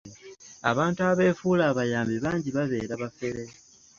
Abantu 0.71 0.99
abeefuula 1.11 1.63
abayambi 1.71 2.15
bangi 2.25 2.49
babeera 2.55 2.93
bafere. 3.03 3.43